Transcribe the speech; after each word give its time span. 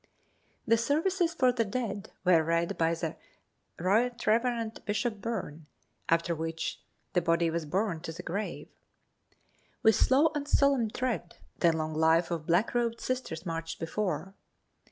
The 0.65 0.77
services 0.77 1.35
for 1.35 1.51
the 1.51 1.63
dead 1.63 2.11
were 2.23 2.43
read 2.43 2.75
by 2.75 2.95
the 2.95 3.17
Rt. 3.77 4.25
Rev. 4.25 4.73
Bishop 4.83 5.21
Byrne, 5.21 5.67
after 6.09 6.33
which 6.33 6.81
the 7.13 7.21
body 7.21 7.51
was 7.51 7.67
borne 7.67 7.99
to 8.01 8.11
the 8.11 8.23
grave. 8.23 8.67
With 9.83 9.93
slow 9.95 10.31
and 10.33 10.47
solemn 10.47 10.89
tread 10.89 11.37
the 11.59 11.71
long 11.71 11.93
file 12.01 12.23
of 12.31 12.47
black 12.47 12.73
robed 12.73 12.99
Sisters 12.99 13.45
marched 13.45 13.79
before. 13.79 14.33